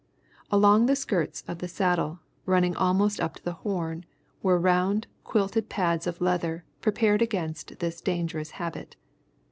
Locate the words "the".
0.87-0.95, 1.59-1.67, 3.43-3.51